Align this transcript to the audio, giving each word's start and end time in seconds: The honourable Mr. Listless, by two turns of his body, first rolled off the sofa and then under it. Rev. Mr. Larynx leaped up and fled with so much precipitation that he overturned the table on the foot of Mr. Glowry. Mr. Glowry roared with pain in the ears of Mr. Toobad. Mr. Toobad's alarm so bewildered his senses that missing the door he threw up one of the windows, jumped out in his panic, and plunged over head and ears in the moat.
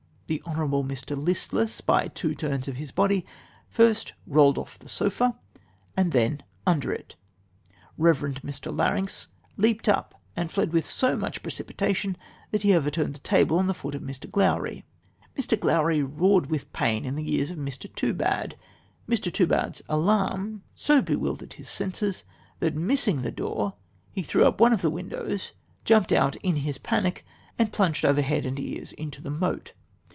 The 0.27 0.41
honourable 0.47 0.85
Mr. 0.85 1.21
Listless, 1.21 1.81
by 1.81 2.07
two 2.07 2.33
turns 2.33 2.69
of 2.69 2.77
his 2.77 2.93
body, 2.93 3.25
first 3.67 4.13
rolled 4.25 4.57
off 4.57 4.79
the 4.79 4.87
sofa 4.87 5.37
and 5.97 6.13
then 6.13 6.41
under 6.65 6.93
it. 6.93 7.17
Rev. 7.97 8.17
Mr. 8.41 8.73
Larynx 8.73 9.27
leaped 9.57 9.89
up 9.89 10.15
and 10.37 10.49
fled 10.49 10.71
with 10.71 10.85
so 10.85 11.17
much 11.17 11.43
precipitation 11.43 12.15
that 12.51 12.61
he 12.61 12.73
overturned 12.73 13.13
the 13.15 13.19
table 13.19 13.59
on 13.59 13.67
the 13.67 13.73
foot 13.73 13.93
of 13.93 14.01
Mr. 14.03 14.31
Glowry. 14.31 14.85
Mr. 15.37 15.59
Glowry 15.59 16.01
roared 16.01 16.45
with 16.49 16.71
pain 16.71 17.03
in 17.03 17.15
the 17.15 17.35
ears 17.35 17.51
of 17.51 17.57
Mr. 17.57 17.93
Toobad. 17.93 18.53
Mr. 19.09 19.29
Toobad's 19.33 19.81
alarm 19.89 20.63
so 20.73 21.01
bewildered 21.01 21.51
his 21.55 21.67
senses 21.67 22.23
that 22.61 22.73
missing 22.73 23.21
the 23.21 23.31
door 23.31 23.73
he 24.13 24.23
threw 24.23 24.45
up 24.47 24.61
one 24.61 24.71
of 24.71 24.81
the 24.81 24.89
windows, 24.89 25.51
jumped 25.83 26.13
out 26.13 26.37
in 26.37 26.55
his 26.55 26.77
panic, 26.77 27.25
and 27.59 27.73
plunged 27.73 28.05
over 28.05 28.21
head 28.21 28.45
and 28.45 28.57
ears 28.61 28.93
in 28.93 29.09
the 29.09 29.29
moat. 29.29 29.73